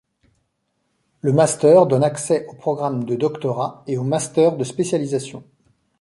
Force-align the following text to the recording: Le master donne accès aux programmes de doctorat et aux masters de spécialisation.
Le 1.21 1.31
master 1.31 1.85
donne 1.85 2.03
accès 2.03 2.47
aux 2.47 2.55
programmes 2.55 3.03
de 3.03 3.13
doctorat 3.15 3.83
et 3.85 3.99
aux 3.99 4.03
masters 4.03 4.57
de 4.57 4.63
spécialisation. 4.63 5.43